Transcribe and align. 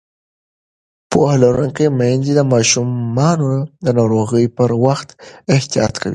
پوهه 1.09 1.35
لرونکې 1.43 1.85
میندې 1.99 2.31
د 2.37 2.41
ماشومانو 2.53 3.49
د 3.85 3.87
ناروغۍ 3.97 4.45
پر 4.57 4.69
وخت 4.85 5.07
احتیاط 5.55 5.93
کوي. 6.01 6.09